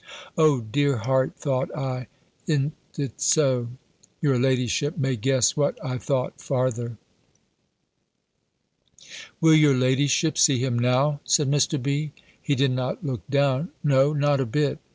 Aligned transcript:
"O 0.35 0.61
dear 0.61 0.97
heart," 0.97 1.35
thought 1.35 1.69
I, 1.77 2.07
"i'n't 2.49 2.73
it 2.97 3.21
so!" 3.21 3.67
Your 4.19 4.39
ladyship 4.39 4.97
may 4.97 5.15
guess 5.15 5.55
what 5.55 5.77
I 5.85 5.99
thought 5.99 6.41
farther. 6.41 6.97
"Will 9.39 9.53
your 9.53 9.75
ladyship 9.75 10.39
see 10.39 10.57
him 10.57 10.79
now?" 10.79 11.19
said 11.23 11.51
Mr. 11.51 11.79
B. 11.79 12.13
He 12.41 12.55
did 12.55 12.71
not 12.71 13.05
look 13.05 13.21
down; 13.29 13.73
no, 13.83 14.11
not 14.11 14.39
one 14.39 14.49
bit! 14.49 14.79